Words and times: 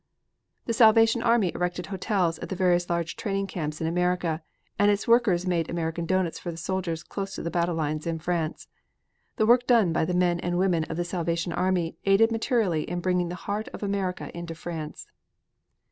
The 0.65 0.73
Salvation 0.73 1.21
Army 1.21 1.51
erected 1.53 1.85
hotels 1.85 2.39
at 2.39 2.49
the 2.49 2.55
various 2.55 2.89
large 2.89 3.15
training 3.15 3.45
camps 3.45 3.79
in 3.79 3.85
America, 3.85 4.41
and 4.79 4.89
its 4.89 5.07
workers 5.07 5.45
made 5.45 5.69
American 5.69 6.07
doughnuts 6.07 6.39
for 6.39 6.49
the 6.49 6.57
soldiers 6.57 7.03
close 7.03 7.35
to 7.35 7.43
the 7.43 7.51
battle 7.51 7.75
lines 7.75 8.07
in 8.07 8.17
France. 8.17 8.67
The 9.35 9.45
work 9.45 9.67
done 9.67 9.93
by 9.93 10.05
the 10.05 10.15
men 10.15 10.39
and 10.39 10.57
women 10.57 10.85
of 10.85 10.97
the 10.97 11.05
Salvation 11.05 11.53
Army 11.53 11.97
aided 12.05 12.31
materially 12.31 12.81
in 12.89 12.99
bringing 12.99 13.29
the 13.29 13.35
heart 13.45 13.67
of 13.73 13.83
America 13.83 14.35
into 14.35 14.55
France. 14.55 15.05